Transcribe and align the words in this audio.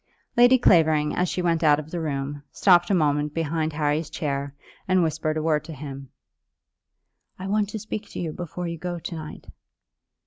Lady 0.35 0.57
Clavering 0.57 1.15
as 1.15 1.29
she 1.29 1.43
went 1.43 1.63
out 1.63 1.77
of 1.79 1.91
the 1.91 1.99
room 1.99 2.41
stopped 2.51 2.89
a 2.89 2.93
moment 2.95 3.35
behind 3.35 3.71
Harry's 3.73 4.09
chair 4.09 4.55
and 4.87 5.03
whispered 5.03 5.37
a 5.37 5.43
word 5.43 5.63
to 5.63 5.73
him. 5.73 6.09
"I 7.37 7.45
want 7.45 7.69
to 7.69 7.77
speak 7.77 8.09
to 8.09 8.19
you 8.19 8.33
before 8.33 8.67
you 8.67 8.79
go 8.79 8.97
to 8.97 9.15
night." 9.15 9.45